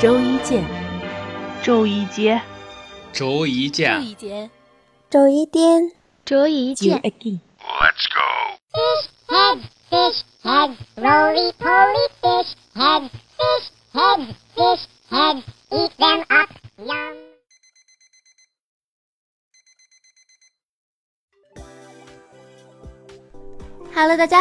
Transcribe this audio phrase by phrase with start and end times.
[0.00, 0.64] 周一见，
[1.62, 2.40] 周一见，
[3.12, 4.50] 周一见，周一见，
[5.10, 5.90] 周一见，
[6.24, 7.02] 周一见。
[7.60, 8.24] Let's go.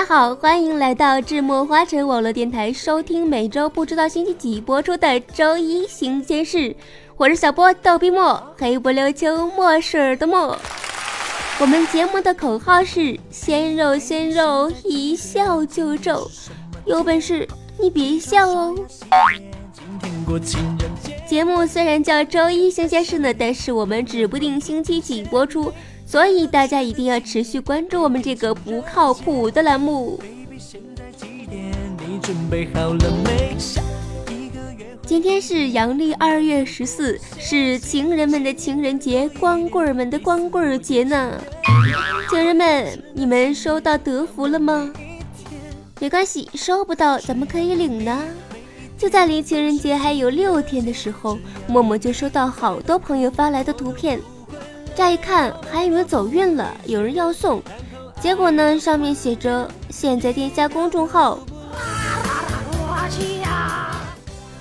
[0.10, 6.76] 好，欢迎来到智墨花城网络电台，收听每周不知道星期几播出的周一新鲜事。
[7.16, 10.58] 我是小波逗比墨，黑不溜秋墨水的墨。
[11.60, 16.28] 我们节目的口号是鲜肉鲜肉，一笑就皱。
[16.86, 17.48] 有本事
[17.80, 18.76] 你别笑哦。
[21.28, 25.72] 节目虽然叫周一新鲜事呢，但是我们指不定星期几播出。
[26.10, 30.20] 所以大家一定要持续关注我们这个不靠谱的栏目。
[35.06, 41.40] 今天是阳历二月十四，是情人们的情人节，光棍们的光棍节呢。
[42.28, 44.92] 情人们，你们收到德芙了吗？
[46.00, 48.26] 没关系，收不到咱们可以领呢。
[48.98, 54.20] 就在离情人节还有六天的时候，默默就收到好多朋友发来的图片。
[55.00, 57.64] 乍一看还以为走运了，有人要送，
[58.20, 61.40] 结果呢，上面写着现在添加公众号，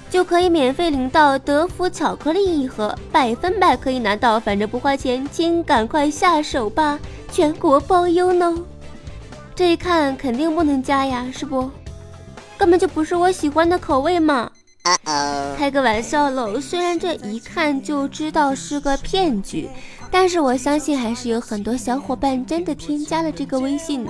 [0.08, 7.00] 就可以免费领到德芙巧克力一盒，百分百可以拿到，反正不花钱，请赶快下手吧，
[7.32, 8.56] 全国包邮呢。
[9.56, 11.68] 这一看肯定不能加呀，是不？
[12.56, 14.52] 根本就不是我喜欢的口味嘛。
[15.56, 19.68] 开个玩笑喽，虽然这一看就知道是个骗局。
[20.10, 24.06] 但是我相信还是有很多小伙伴真的添加了这个微信，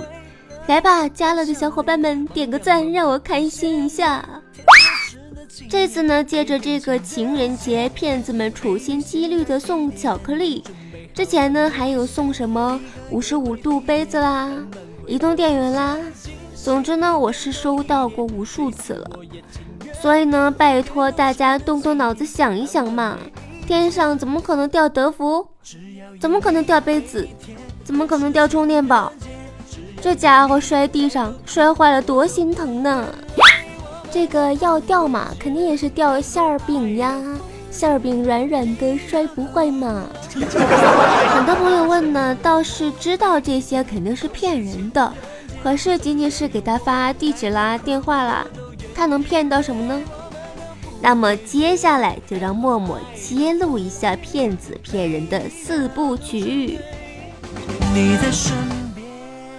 [0.67, 4.23] 来吧，加了的小伙伴们点个赞，让我开心一下。
[5.69, 10.63] 这次呢，借着这个情人节，骗子们处心积虑的送巧克力，
[11.13, 12.79] 之前呢还有送什么
[13.09, 14.49] 五十五度杯子啦、
[15.05, 15.97] 移动电源啦，
[16.55, 19.19] 总之呢我是收到过无数次了，
[20.01, 23.17] 所以呢拜托大家动动脑子想一想嘛。
[23.67, 25.45] 天上怎么可能掉德芙？
[26.19, 27.27] 怎么可能掉杯子？
[27.83, 29.11] 怎么可能掉充电宝？
[30.01, 33.07] 这家伙摔地上摔坏了，多心疼呢！
[34.11, 37.15] 这个要掉嘛，肯定也是掉馅儿饼呀，
[37.69, 40.05] 馅儿饼软软的，摔不坏嘛。
[40.39, 45.11] 很多朋友问呢，倒是知道这些肯定是骗人的，
[45.61, 48.45] 可是仅仅是给他发地址啦、电话啦，
[48.95, 50.01] 他能骗到什么呢？
[51.01, 56.77] 那么接下来就让默默揭露一下骗子骗人的四部曲。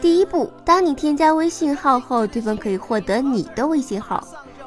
[0.01, 4.27] 第一步，当你添加微信号后，对方可以获得你的微信号。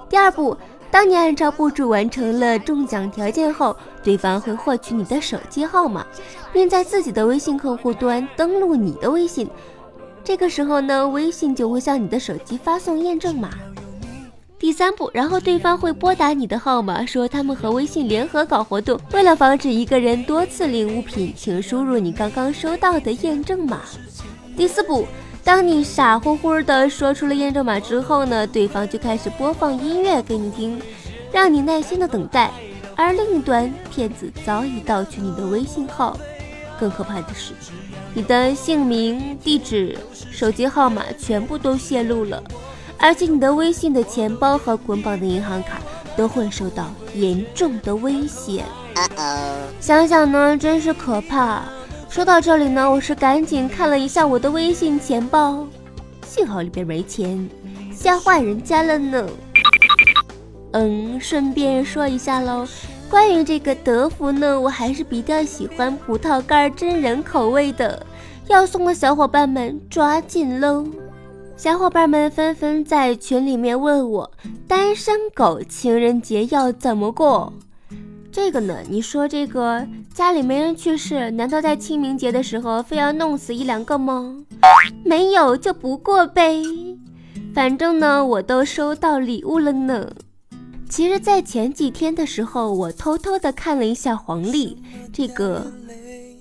[0.09, 0.57] 第二步，
[0.91, 6.05] 当你按照步骤完成了中奖条件后，对方会获取你的手机号码，
[6.51, 9.50] 并在自己的微信客户端登录你的微信。
[10.23, 13.50] 这个时候呢，微信就会向你的手机发送验证码。
[14.63, 23.81] 第三步，然后对方会拨打你的号码，说他们和微信联合搞活动，为了防止一个人多次领物品，请输入你刚刚收到的验证码。
[24.56, 25.06] 第四步，
[25.44, 30.81] 当你傻乎乎的说出了验证码之后呢，对方就开始播放音乐给你听，
[31.29, 32.50] 让你耐心的等待。
[32.96, 36.18] 而另一端，骗子早已盗取你的微信号，
[36.79, 37.52] 更可怕的是，
[38.13, 39.97] 你的姓名、地址、
[40.31, 42.41] 手机号码全部都泄露了。
[43.03, 45.81] 而且你的微信的钱包和捆绑的银行卡
[46.16, 48.64] 都会受到严重的威胁。
[49.81, 51.64] 想想呢，真是可怕。
[52.08, 55.68] 说到这里呢，我是赶紧看了一下我的微信钱包，
[56.25, 57.50] 幸好里边没钱，
[57.94, 59.28] 吓坏人家了呢。
[60.72, 62.66] 嗯，顺便说一下喽，
[63.09, 68.05] 关于这个德芙呢，我还是比较喜欢葡萄干真人口味的，
[68.47, 70.85] 要送的小伙伴们抓紧喽。
[71.55, 74.32] 小伙伴们纷纷在群里面问我，
[74.67, 77.53] 单身狗情人节要怎么过？
[78.32, 84.44] 这个呢，你说这个家里没人去世，难道在清明节的时候非要弄死一两个吗？
[85.05, 86.64] 没有就不过呗。
[87.53, 90.11] 反正呢，我都收到礼物了呢。
[90.90, 94.82] 其实，在前几天的时候，我偷偷的看了一下黄历，
[95.14, 95.72] 这个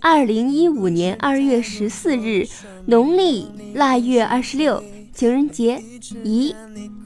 [0.01, 2.49] 二零一五年二月十四日，
[2.87, 4.83] 农历腊月二十六。
[5.23, 5.81] 情人节，
[6.25, 6.53] 宜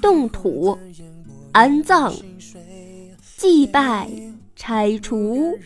[0.01, 0.79] 动土、
[1.53, 2.15] 安葬、
[3.37, 4.11] 祭拜、
[4.57, 5.59] 拆除、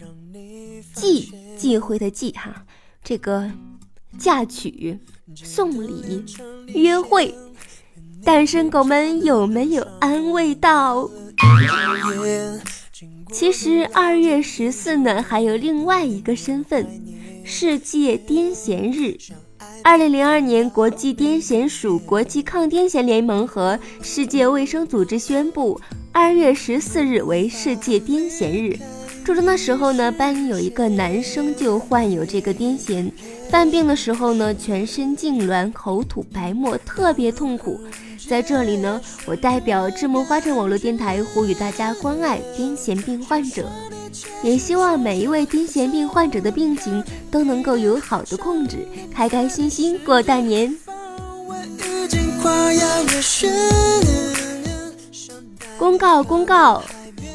[0.93, 2.67] 忌忌讳的忌哈，
[3.05, 3.49] 这个
[4.19, 4.99] 嫁娶、
[5.37, 6.25] 送礼、
[6.75, 7.33] 约会，
[8.25, 11.09] 单身狗们有没有安慰到？
[13.33, 16.85] 其实二月十四呢，还有另外一个身份——
[17.47, 19.17] 世界癫痫日。
[19.83, 25.81] 二零零二年，国际癫痫署、国际抗癫痫联盟和世界卫生组织宣布，
[26.13, 28.79] 二月十四日为世界癫痫日。
[29.25, 33.11] 初中的时候呢，班里有一个男生就患有这个癫痫，
[33.51, 37.79] 犯病的时候呢，全身痉挛、口吐白沫，特别痛苦。
[38.29, 43.69] 在这里呢，我代表智梦花城网络电台呼吁大家关爱癫痫病患者，
[44.43, 50.77] 也希望每一位癫痫病患者的病情都能够有好的控制，开开心心过大年。
[55.79, 56.83] 公告公告！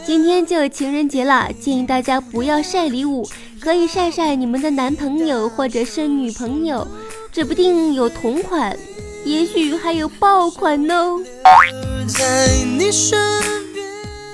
[0.06, 3.28] 今天就情人节了，建议大家不要晒礼物，
[3.60, 6.88] 可以晒晒你们的男朋友或者是女朋友，
[7.32, 8.78] 指不定有同款，
[9.26, 11.20] 也许还有爆款哦。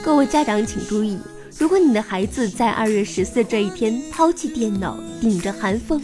[0.03, 1.17] 各位家长请注意，
[1.57, 6.03] 如果你的孩子在二月十四这一天抛弃电脑，顶着寒风，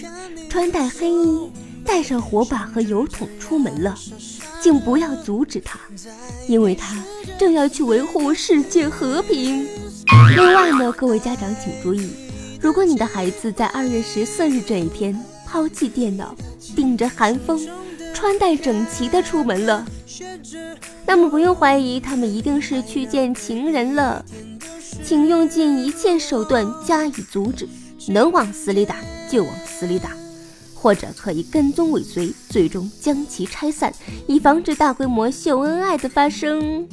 [0.50, 1.52] 穿戴黑衣，
[1.84, 3.94] 带上火把和油桶出门了。
[4.62, 5.78] 请不要阻止他，
[6.48, 6.96] 因为他
[7.38, 9.68] 正要去维护世界和平。
[10.34, 12.10] 另外呢，各位家长请注意，
[12.62, 16.34] 如果你的孩子在二月十四日这一天抛弃电脑，
[16.76, 17.60] 顶着寒风，
[18.18, 19.86] 穿戴整齐的出门了，
[21.06, 24.26] 那么不用怀疑，他们一定是去见情人了。
[25.04, 27.70] 请用尽一切手段加以阻止，
[28.08, 28.96] 能往死里打
[29.30, 30.10] 就往死里打。
[30.74, 33.94] 或者可以跟踪尾随，最终将其拆散，
[34.26, 36.90] 以防止大规模秀恩爱的发生。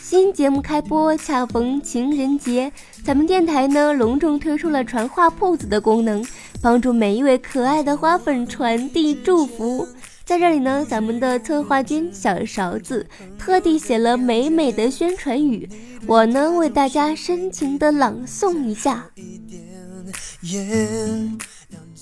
[0.00, 2.72] 新节目开播，恰逢情人节，
[3.04, 6.24] 咱们电台呢隆重推出了传话铺子的功能，
[6.60, 9.86] 帮助每一位可爱的花粉传递祝福。
[10.24, 13.06] 在这里呢，咱们的策划君小勺子
[13.38, 15.68] 特地写了美美的宣传语，
[16.06, 19.08] 我呢为大家深情的朗诵一下。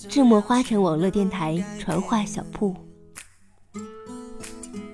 [0.08, 2.74] 智墨花城网络电台传话小铺，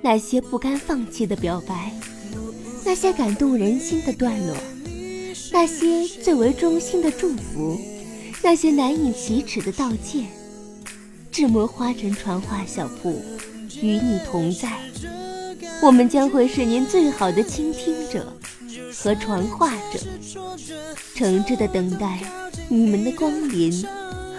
[0.02, 1.92] 那些不甘放弃的表白，
[2.84, 4.56] 那些感动人心的段落，
[5.52, 7.78] 那些最为衷心的祝福，
[8.42, 10.26] 那些难以启齿的道歉。
[11.30, 13.22] 智魔花城传话小铺
[13.80, 14.78] 与你同在，
[15.80, 18.36] 我们将会是您最好的倾听者
[18.96, 20.00] 和传话者，
[21.14, 22.20] 诚挚的等待
[22.68, 23.86] 你们的光临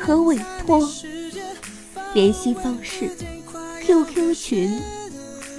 [0.01, 0.88] 和委托。
[2.13, 3.09] 联系方式
[3.86, 4.81] ：QQ 群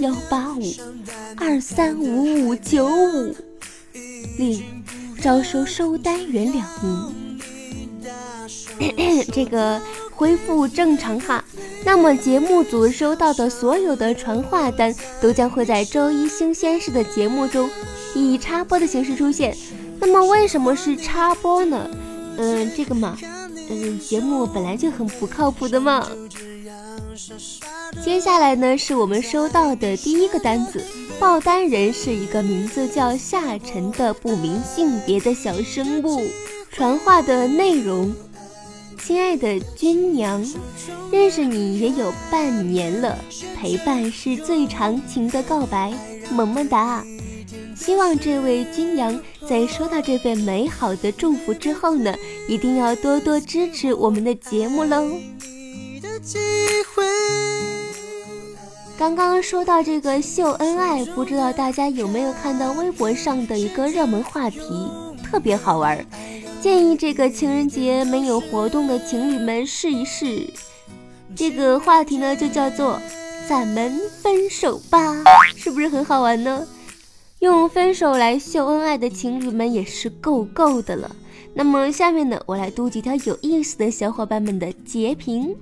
[0.00, 0.62] 幺八五
[1.38, 3.34] 二三五五九五，
[4.36, 4.62] 另
[5.18, 7.21] 招收收单员两名。
[9.32, 9.80] 这个。
[10.14, 11.42] 恢复正常哈，
[11.84, 17.68] 那么节目组收到的所有的传话单都将会在周一新鲜事的节目中
[18.14, 19.56] 以插播的形式出现。
[19.98, 21.90] 那么为什么是插播呢？
[22.36, 23.18] 嗯，这个嘛，
[23.68, 26.06] 嗯，节目本来就很不靠谱的嘛。
[28.04, 30.84] 接下来呢，是我们收到的第一个单子，
[31.18, 36.20] 报单人是一个名字叫夏晨的不明性别的小生物，
[36.70, 38.14] 传话的内容。
[39.04, 40.40] 亲爱的君娘，
[41.10, 43.18] 认识你也有半年了，
[43.56, 45.92] 陪伴是最长情的告白，
[46.30, 47.04] 么么哒！
[47.76, 52.14] 希望这位君娘在收到这份美好的祝福之后呢，
[52.48, 55.10] 一定要多多支持我们的节目喽。
[58.96, 64.60] 刚刚说到这个秀恩爱，不知道大家有没有看到微博上的一个热门话题，
[65.24, 66.06] 特别好玩。
[66.62, 70.46] 建议这个情人节没有活动的情侣们试一试，
[71.34, 73.00] 这个话题呢就叫做
[73.48, 75.24] “咱们分手吧”，
[75.58, 76.64] 是不是很好玩呢？
[77.40, 81.10] 用分手来秀恩爱的情侣们也是够够的了。
[81.52, 85.56] 那么下面呢，我来读几条有意思的小伙伴们的截屏。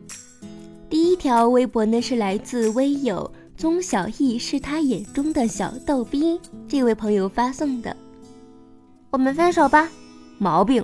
[0.90, 6.38] 第一条微博呢是来自微友宗小艺，是他眼中的小逗逼
[6.68, 7.96] 这位朋友发送的。
[9.08, 9.88] 我们分手吧。
[10.42, 10.82] 毛病，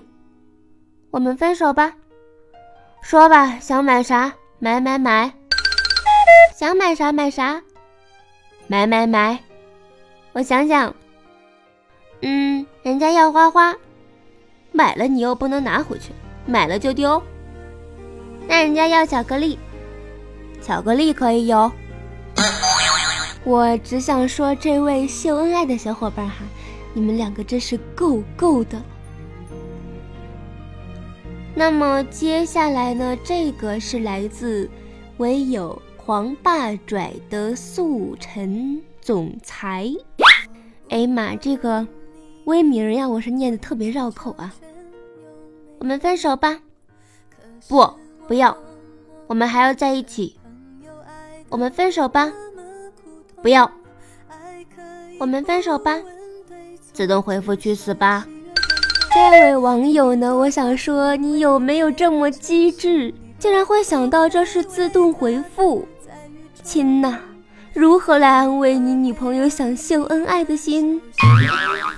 [1.11, 1.95] 我们分手吧。
[3.01, 4.31] 说吧，想买啥？
[4.59, 5.33] 买买买。
[6.55, 7.63] 想买啥买啥。
[8.67, 9.39] 买买买。
[10.35, 10.95] 我想想。
[12.21, 13.75] 嗯，人家要花花，
[14.73, 16.13] 买了你又不能拿回去，
[16.45, 17.23] 买了就丢。
[18.47, 19.59] 那人家要巧克力，
[20.61, 21.73] 巧克力可以有。
[23.43, 26.45] 我只想说，这位秀恩爱的小伙伴哈，
[26.93, 28.79] 你们两个真是够够的。
[31.59, 33.17] 那么接下来呢？
[33.25, 34.69] 这个是来自
[35.17, 39.91] 唯有狂霸拽的速成总裁，
[40.91, 41.89] 哎妈，这个
[42.45, 44.55] 微名呀，我是念的特别绕口啊。
[45.79, 46.61] 我们分手吧。
[47.69, 47.91] 不，
[48.29, 48.55] 不要，
[49.27, 50.37] 我们还要在一起。
[51.49, 52.31] 我们分手吧。
[53.41, 53.73] 不要，
[55.19, 55.99] 我们分手吧。
[56.93, 58.27] 自动回复去死吧。
[59.17, 65.89] 这位网友呢，我想说，你有没有这么机智，竟然会想到这是自动回复？
[66.63, 67.21] 亲呐，
[67.73, 71.01] 如何来安慰你女朋友想秀恩爱的心？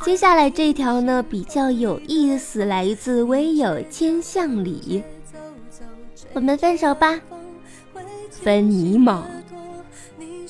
[0.05, 5.03] 接下来这条呢比较有意思，来自微友千向里。
[6.35, 7.19] 我们分手吧，
[8.31, 9.27] 分尼玛。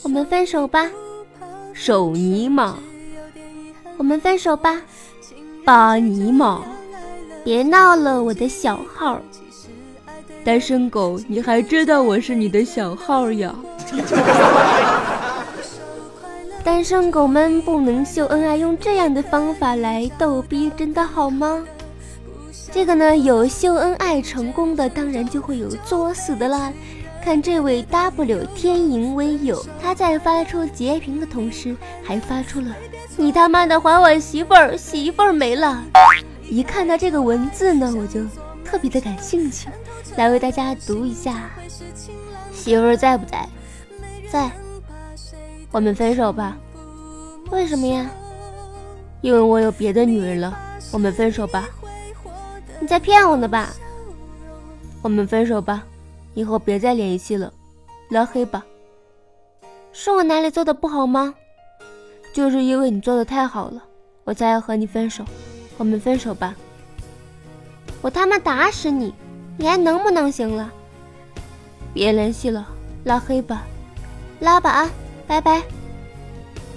[0.03, 0.91] 我们分手吧，
[1.73, 2.77] 手尼玛。
[3.97, 4.83] 我们分手吧，
[5.69, 6.63] 巴尼玛。
[7.45, 9.21] 别闹了，我的小号。
[10.43, 13.55] 单身狗，你还知道我是你的小号呀？
[16.65, 21.63] 单身狗们不能秀恩爱，用这样的方法来逗逼，真的好吗？
[22.73, 26.73] 这个呢，有秀恩爱成功的，当然就会有作死的啦。
[27.29, 32.75] 看这位 W 天银微友，他在发出截屏的同时，还发出了
[33.19, 35.85] “你他妈的还我媳妇儿，媳妇儿没了”。
[36.49, 38.25] 一看到这个文字呢，我就
[38.65, 39.69] 特别的感兴趣，
[40.17, 41.51] 来为大家读一下：
[42.51, 43.47] 媳妇儿在不在？
[44.31, 44.51] 在。
[45.71, 46.57] 我们分手吧。
[47.51, 48.11] 为什么呀？
[49.21, 50.59] 因为我有别的女人了。
[50.91, 51.69] 我们分手吧。
[52.81, 53.69] 你在骗我呢吧？
[55.03, 55.85] 我们分手吧，
[56.35, 57.53] 以后别再联系了，
[58.11, 58.65] 拉黑吧。
[59.93, 61.35] 是我哪里做的不好吗？
[62.33, 63.83] 就是因为你做的太好了，
[64.25, 65.25] 我才要和你分手。
[65.77, 66.55] 我们分手吧。
[68.01, 69.13] 我他妈打死你！
[69.57, 70.71] 你还能不能行了？
[71.93, 72.67] 别联系了，
[73.05, 73.67] 拉黑吧。
[74.41, 74.91] 拉吧啊，
[75.27, 75.63] 拜拜。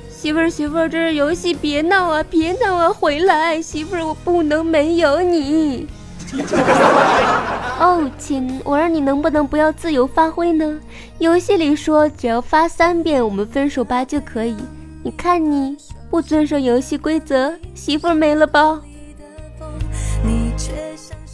[0.10, 5.88] 媳妇儿，媳妇儿，这是游戏，别闹啊，别闹啊，回来，媳妇儿，我不能没有你。
[7.80, 10.80] 哦，亲，我让你能不能不要自由发挥呢？
[11.20, 14.56] 游戏里说只要发三遍“我们分手吧”就可以。
[15.04, 15.76] 你看你
[16.10, 18.82] 不遵守游戏规则，媳妇儿没了吧？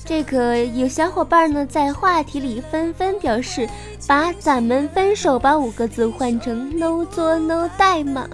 [0.06, 3.68] 这个有小伙伴呢在话题里纷纷表示，
[4.08, 8.26] 把“咱们分手吧”五个字换成 “no 作 no 代”嘛。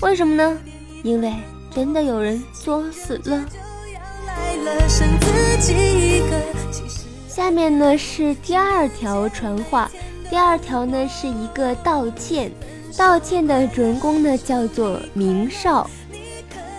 [0.00, 0.56] 为什么呢？
[1.02, 1.34] 因为
[1.74, 3.44] 真的有人作死了。
[7.28, 9.90] 下面呢是第二条传话，
[10.28, 12.50] 第二条呢是一个道歉，
[12.96, 15.88] 道歉的主人公呢叫做明少，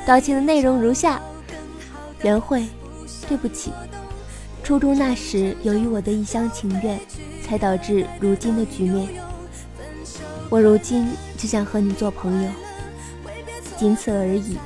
[0.05, 1.21] 道歉的内容如下：
[2.21, 2.65] 袁慧，
[3.27, 3.71] 对不起，
[4.63, 6.99] 初中那时由于我的一厢情愿，
[7.43, 9.07] 才导致如今的局面。
[10.49, 12.49] 我如今只想和你做朋友。
[13.77, 14.57] 仅此而已。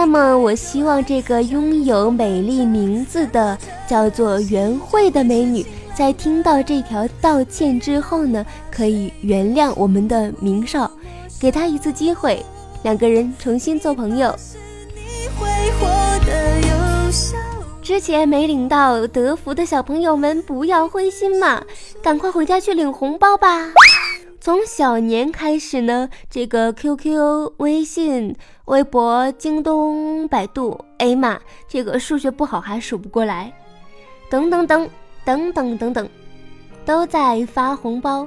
[0.00, 5.62] 那么，我希望这个拥有美丽名字的叫做袁慧的美女，
[5.94, 8.42] 在听到这条道歉之后呢，
[8.72, 10.90] 可以原谅我们的明少，
[11.38, 12.42] 给他一次机会，
[12.82, 14.34] 两个人重新做朋友。
[17.82, 21.62] 之前没领到德芙的小朋友们，不要灰心嘛，
[22.02, 23.70] 赶快回家去领红包吧。
[24.40, 33.52] 从小年开始呢，这个 QQ、微信、微博、京东、百度，哎妈，这个数学不好还数不过来，
[34.30, 34.88] 等等等
[35.26, 36.08] 等等等等，
[36.86, 38.26] 都在发红包。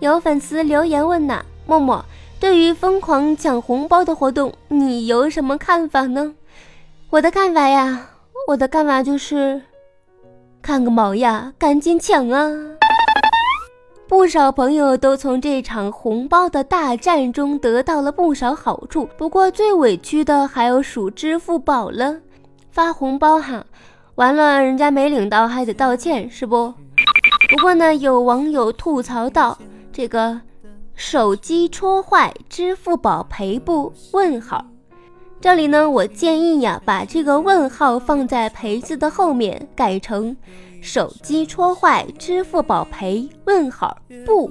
[0.00, 2.04] 有粉丝留言问呐，默默，
[2.38, 6.34] 对于疯狂抢红包的活动，你有什么看法呢？
[7.08, 8.10] 我的看法呀，
[8.48, 9.62] 我的看法就是，
[10.60, 12.50] 看个毛呀，赶紧抢啊！
[14.08, 22.16] 不少朋友都从这场红包的大战中得到了不少好处，不过最委屈的还有数支付宝了。
[22.70, 23.66] 发红包哈，
[24.14, 26.72] 完了人家没领到还得道歉是不？
[27.50, 29.58] 不过呢，有网友吐槽道
[29.92, 30.40] ：“这个
[30.94, 34.64] 手机戳坏，支付宝赔不？”问号。
[35.38, 40.34] 这里呢，我建议呀，把这个问号放在赔字的后面，改成。
[40.80, 43.28] 手机戳坏，支付宝赔？
[43.44, 44.50] 问号不？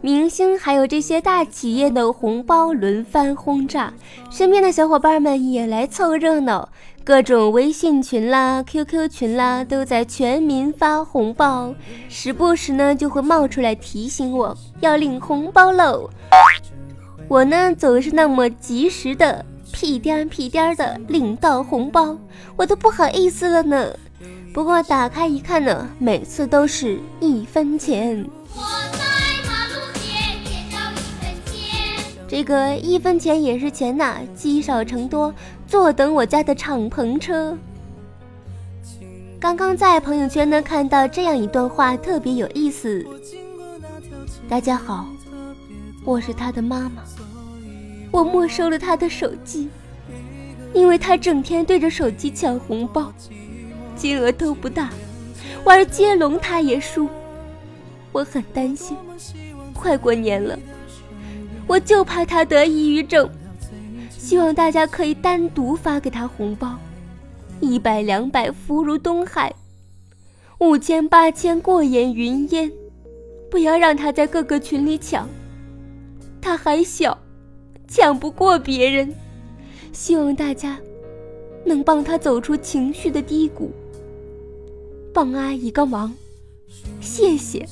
[0.00, 3.92] 明星还有这些大企业的红包轮番轰炸，
[4.30, 6.68] 身边的小伙伴们也来凑热闹，
[7.04, 11.72] 各种微信群啦、QQ 群啦，都在全民发红包，
[12.08, 16.10] 时不时呢就会冒出来提醒我要领红包喽。
[17.28, 19.46] 我呢总是那么及时的。
[19.72, 22.16] 屁颠屁颠的领到红包，
[22.56, 23.92] 我都不好意思了呢。
[24.52, 28.24] 不过打开一看呢，每次都是一分钱。
[28.54, 28.62] 我
[28.92, 28.98] 在
[29.48, 29.74] 马路
[32.28, 35.34] 这个一分钱也是钱呐，积少成多，
[35.66, 37.56] 坐等我家的敞篷车。
[39.40, 43.04] 刚刚在朋友圈呢看到这样一段话，特别有意思。
[44.48, 45.06] 大家好，
[46.04, 47.02] 我是他的妈妈，
[48.12, 49.68] 我没收了他的手机，
[50.72, 53.12] 因为他整天对着手机抢红包，
[53.96, 54.90] 金额都不大，
[55.64, 57.08] 玩接龙他也输，
[58.12, 58.96] 我很担心。
[59.74, 60.56] 快过年了。
[61.66, 63.30] 我就怕他得抑郁症，
[64.10, 66.76] 希望大家可以单独发给他红包，
[67.60, 69.54] 一百两百福如东海，
[70.58, 72.70] 五千八千过眼云烟，
[73.50, 75.26] 不要让他在各个群里抢，
[76.42, 77.16] 他还小，
[77.92, 79.14] 抢不过别人，
[79.92, 80.78] 希望大家
[81.62, 83.70] 能帮他走出情绪的低谷，
[85.12, 86.10] 帮阿姨个忙，
[87.02, 87.68] 谢谢。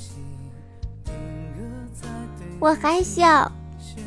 [2.59, 3.51] 我还小。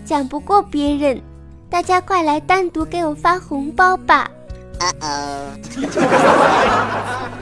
[0.06, 1.20] 抢不过别人，
[1.68, 4.30] 大家快来单独给我发红包吧！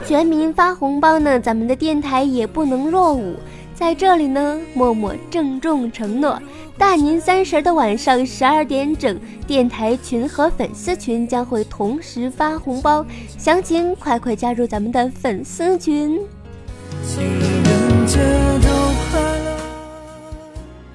[0.06, 3.34] 全民发红包呢，咱们的电台也不能落伍。
[3.74, 6.40] 在这里呢，默默郑重承诺，
[6.78, 13.04] 大年三十的晚上十二点整，电台群和粉丝群将会同时发红包，
[13.36, 16.20] 详情快快加入咱们的粉丝群。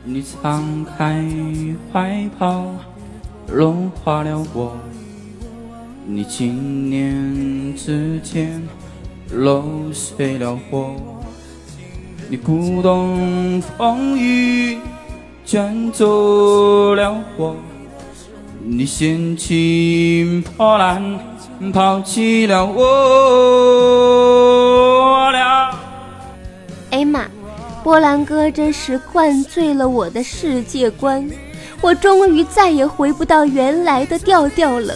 [0.06, 1.22] 你敞开
[1.92, 2.66] 怀抱，
[3.46, 4.78] 融化了我。
[6.06, 8.64] 你经年之间
[9.30, 11.17] 揉碎了我。
[12.30, 14.78] 你鼓动风雨，
[15.46, 17.56] 卷走了我。
[18.62, 21.18] 你掀起波澜，
[21.72, 22.82] 抛弃了我
[25.32, 25.74] 俩。
[26.92, 27.28] 哎妈！
[27.82, 31.26] 波兰哥真是灌醉了我的世界观，
[31.80, 34.94] 我终于再也回不到原来的调调了。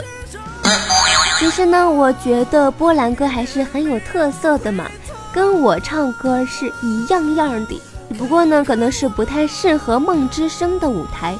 [1.39, 4.91] 其实呢，我觉得波兰哥还是很有特色的嘛，
[5.33, 7.79] 跟我唱歌是一样样的。
[8.17, 11.35] 不过呢，可能是不太适合梦之声的舞台。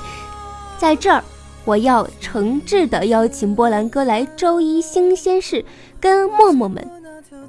[0.77, 1.23] 在这儿，
[1.65, 5.63] 我要诚挚的邀请波兰哥来周一新鲜事，
[5.99, 6.88] 跟默默们，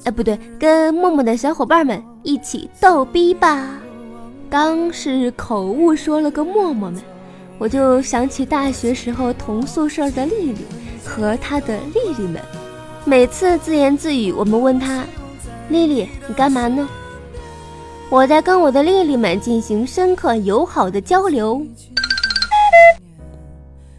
[0.05, 3.69] 哎，不对，跟默默的小伙伴们一起逗逼吧。
[4.51, 7.01] 刚是口误说了个默默们，
[7.59, 10.59] 我就想起大学时候同宿舍的丽丽
[11.07, 12.43] 和她的丽丽们，
[13.05, 15.05] 每次自言自语，我们问她
[15.73, 16.87] ：“丽丽，你干嘛呢？”
[18.11, 21.67] 我在跟我的丽丽们进行深刻友好的交流。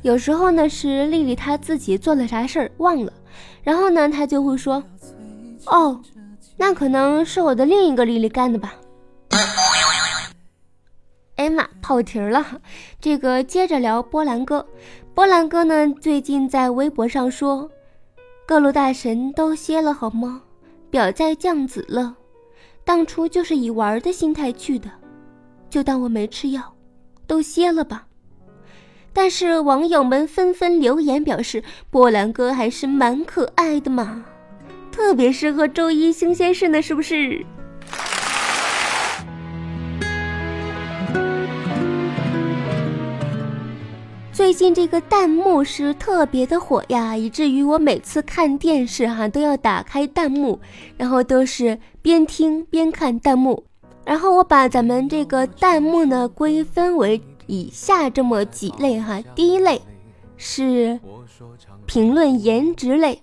[0.04, 3.12] 有时候呢是丽丽她自己做了啥事儿忘了，
[3.64, 4.84] 然后呢她就会说
[5.66, 6.00] ：“哦，
[6.58, 8.76] 那可能是我的另一个丽丽干的吧。”
[11.38, 12.46] 哎妈，跑题了。
[13.02, 14.66] 这个接着聊波兰哥。
[15.16, 17.70] 波兰哥呢，最近在微博上说，
[18.46, 20.42] 各路大神都歇了好吗？
[20.94, 22.16] 表在酱子了。
[22.86, 24.92] 当初就是以玩的心态去的，
[25.68, 26.72] 就当我没吃药，
[27.26, 28.06] 都歇了吧。
[29.12, 34.24] 但是网友们纷纷留言表示，波兰哥还是蛮可爱的嘛，
[34.92, 37.44] 特别适合周一新鲜事呢，是不是？
[44.54, 50.60] 最近这个弹幕是特别的火呀，以至于我每次看电视哈都要打开弹幕，
[50.96, 53.64] 然后都是边听边看弹幕。
[54.06, 59.20] 然后我把咱们这个弹幕呢归分为以下这么几类哈。
[59.34, 59.82] 第一类
[60.38, 61.00] 是
[61.88, 63.20] 评论颜值类，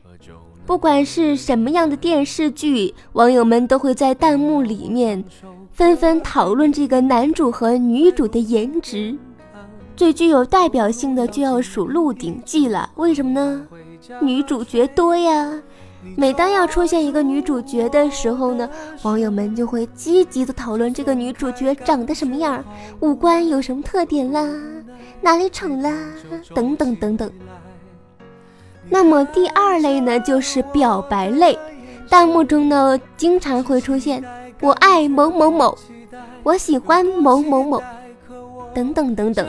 [0.66, 5.24] 不管是什么样的电视剧，网友们都会在弹幕里面
[5.70, 9.16] 纷纷讨论这个男主和女主的颜值。
[10.00, 13.66] 最具有代表性的就要数《鹿鼎记》了，为什么呢？
[14.22, 15.52] 女主角多呀。
[16.16, 18.66] 每当要出现一个女主角的时候呢，
[19.02, 22.64] 网友们就会积极的讨论这个女主角长得什么样，
[23.00, 24.42] 五官有什么特点啦，
[25.20, 25.94] 哪里丑啦，
[26.54, 27.30] 等等等等。
[28.88, 31.58] 那么第二类呢，就是表白类，
[32.08, 34.24] 弹幕中呢经常会出现
[34.62, 35.76] “我爱某某某
[36.42, 37.82] ”“我喜欢某某某”
[38.72, 39.46] 等等等等。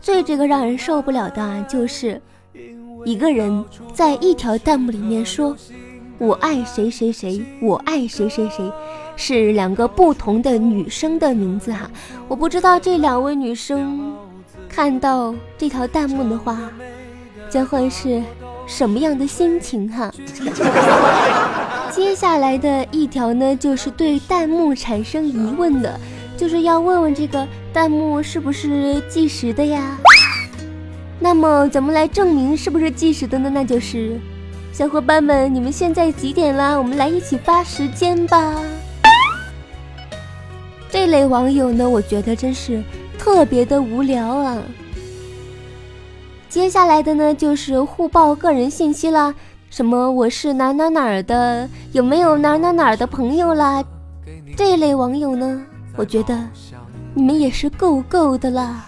[0.00, 2.20] 最这个让人受不了的啊，就是
[3.04, 5.56] 一个人在一条弹幕里面说
[6.18, 8.70] “我爱谁谁谁，我爱谁谁谁”，
[9.16, 11.90] 是两个不同的女生的名字哈。
[12.28, 14.14] 我不知道这两位女生
[14.68, 16.58] 看到这条弹幕的话，
[17.48, 18.22] 将会是
[18.66, 20.12] 什么样的心情哈。
[21.90, 25.98] 接下来的一条呢，就是对弹幕产生疑问的。
[26.36, 29.98] 就是要问问这个弹幕是不是计时的呀？
[31.18, 33.50] 那么咱们来证明是不是计时的呢？
[33.52, 34.16] 那就是
[34.72, 36.76] 小伙伴们，你们现在几点啦？
[36.78, 38.54] 我们来一起发时间吧。
[40.88, 42.80] 这类网友呢，我觉得真是
[43.18, 44.56] 特别的无聊啊。
[46.48, 49.34] 接下来的呢，就是互报个人信息啦，
[49.68, 53.82] 什么我是哪哪哪儿的，有没有哪哪哪儿的朋友啦？
[54.56, 55.60] 这类网友呢，
[55.96, 56.38] 我觉得
[57.14, 58.86] 你们也是够够的啦。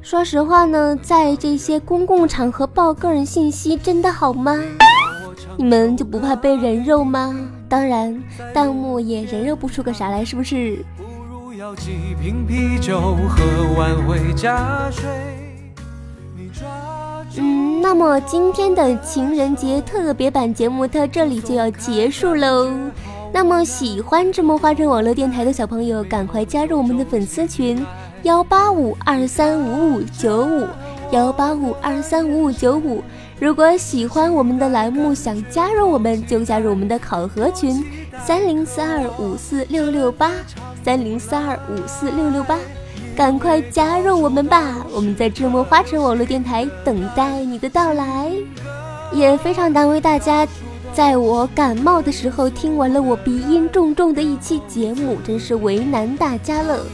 [0.00, 4.56] 说实话呢，在这些公共场合报个人信息真的好吗？
[5.56, 7.34] 你们就不怕被人肉吗？
[7.68, 8.22] 当然，
[8.54, 10.82] 弹幕也人肉不出个啥来，是不是？
[17.36, 22.72] 嗯，那么今天的情人节特别版节目到这里就要结束喽。
[23.32, 27.84] 那么喜欢智梦花城网络电台的小朋友，赶快加入我们的粉丝群。
[28.22, 30.66] 幺八五二三五五九五，
[31.12, 33.02] 幺八五二三五五九五。
[33.38, 37.84] 如果喜欢我们的栏目，想加入我们，就加入我们的考核群：
[38.24, 40.32] 三零四二五四六六八，
[40.82, 42.58] 三零四二五四六六八。
[43.16, 44.84] 赶快加入我们吧！
[44.92, 48.32] 我们在智墨花城网络电台等待你的到来。
[49.12, 50.46] 也非常难为大家，
[50.98, 56.84] 在我感冒的时候听完了我鼻音重重的一期节目，真是为难大家了。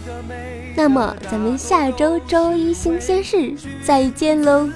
[0.76, 4.68] 那么，咱们下周周一新鲜事再见喽。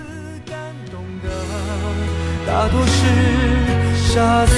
[2.47, 3.05] 大多是
[4.15, 4.55] 傻子，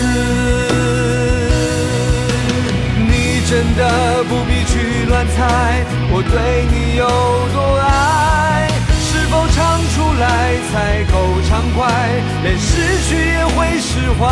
[3.08, 7.08] 你真的不必去乱猜，我对你有
[7.52, 8.29] 多爱，
[10.20, 11.14] 来才够
[11.48, 11.78] 畅快，
[12.42, 14.22] 连失去也会释怀。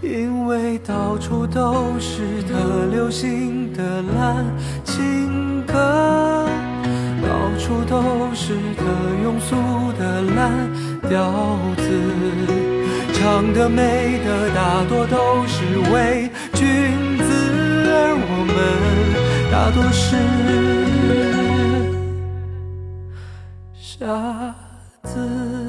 [0.00, 4.44] 因为到处都是特流行的蓝
[4.82, 6.48] 情歌，
[7.22, 8.82] 到处都是特
[9.22, 9.56] 庸俗
[9.98, 10.50] 的烂
[11.08, 11.82] 调子，
[13.12, 16.64] 唱的美的大多都是伪君
[17.18, 17.30] 子，
[17.92, 18.56] 而我们
[19.50, 20.16] 大多是
[23.74, 24.54] 傻
[25.02, 25.59] 子。